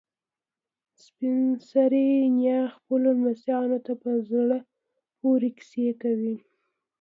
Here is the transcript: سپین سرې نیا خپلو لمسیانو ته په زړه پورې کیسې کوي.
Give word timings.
سپین 1.03 1.43
سرې 1.69 2.05
نیا 2.37 2.59
خپلو 2.75 3.07
لمسیانو 3.17 3.77
ته 3.85 3.93
په 4.01 4.11
زړه 4.29 4.57
پورې 5.19 5.49
کیسې 5.57 5.87
کوي. 6.01 6.35